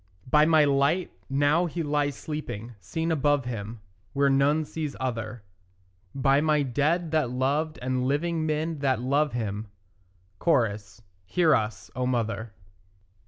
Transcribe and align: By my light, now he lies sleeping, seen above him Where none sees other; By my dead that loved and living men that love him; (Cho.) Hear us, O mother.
By 0.27 0.45
my 0.47 0.65
light, 0.65 1.11
now 1.29 1.67
he 1.67 1.83
lies 1.83 2.15
sleeping, 2.15 2.73
seen 2.79 3.11
above 3.11 3.45
him 3.45 3.81
Where 4.13 4.31
none 4.31 4.65
sees 4.65 4.95
other; 4.99 5.43
By 6.15 6.41
my 6.41 6.63
dead 6.63 7.11
that 7.11 7.29
loved 7.29 7.77
and 7.83 8.07
living 8.07 8.47
men 8.47 8.79
that 8.79 8.99
love 8.99 9.33
him; 9.33 9.67
(Cho.) 10.43 10.75
Hear 11.27 11.53
us, 11.53 11.91
O 11.95 12.07
mother. 12.07 12.51